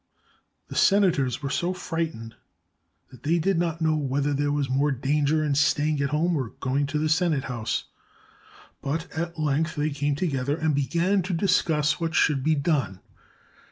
[0.69, 2.33] The senators were so frightened
[3.11, 6.53] that they did not know whether there was more danger in staying at home or
[6.59, 7.83] going to the Sen ate house,
[8.81, 12.99] but at length they came together and began to discuss what should be done.